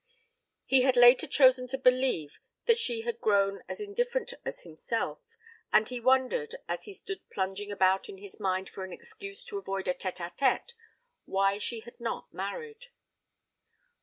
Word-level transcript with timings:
He 0.65 0.81
had 0.81 0.95
later 0.97 1.27
chosen 1.27 1.67
to 1.67 1.77
believe 1.77 2.39
that 2.65 2.79
she 2.79 3.01
had 3.01 3.21
grown 3.21 3.61
as 3.69 3.79
indifferent 3.79 4.33
as 4.43 4.63
himself, 4.63 5.19
and 5.71 5.87
he 5.87 5.99
wondered, 5.99 6.55
as 6.67 6.85
he 6.85 6.93
stood 6.95 7.21
plunging 7.29 7.71
about 7.71 8.09
in 8.09 8.17
his 8.17 8.39
mind 8.39 8.67
for 8.67 8.83
an 8.83 8.93
excuse 8.93 9.43
to 9.45 9.59
avoid 9.59 9.87
a 9.87 9.93
tête 9.93 10.17
à 10.17 10.35
tête, 10.35 10.73
why 11.25 11.59
she 11.59 11.81
had 11.81 11.99
not 11.99 12.33
married. 12.33 12.87